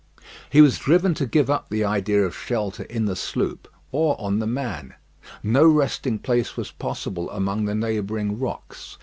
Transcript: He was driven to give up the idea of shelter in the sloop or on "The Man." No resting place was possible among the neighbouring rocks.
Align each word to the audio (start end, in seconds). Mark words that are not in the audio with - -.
He 0.49 0.61
was 0.61 0.79
driven 0.79 1.13
to 1.13 1.27
give 1.27 1.47
up 1.47 1.69
the 1.69 1.83
idea 1.83 2.23
of 2.25 2.35
shelter 2.35 2.81
in 2.85 3.05
the 3.05 3.15
sloop 3.15 3.67
or 3.91 4.19
on 4.19 4.39
"The 4.39 4.47
Man." 4.47 4.95
No 5.43 5.65
resting 5.67 6.17
place 6.17 6.57
was 6.57 6.71
possible 6.71 7.29
among 7.29 7.65
the 7.65 7.75
neighbouring 7.75 8.39
rocks. 8.39 8.97